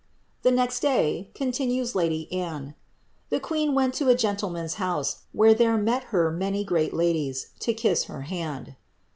[0.39, 2.69] ^ The next day,'^ continues lady Anne,
[3.25, 7.49] ^^ the queen went to a gentleman's house^ where there met her many great ladles,
[7.59, 8.75] to kiss her hand."